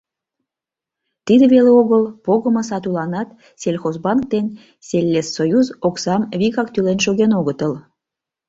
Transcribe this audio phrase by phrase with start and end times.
[1.25, 3.29] Тиде веле огыл, погымо сатуланат
[3.61, 4.45] сельхозбанк ден
[4.87, 7.73] сельлессоюз оксам вигак тӱлен шоген огытыл.